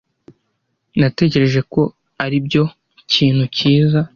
Natekereje 0.99 1.59
ko 1.73 1.81
aribyo 2.23 2.63
kintu 3.13 3.43
cyiza. 3.57 3.99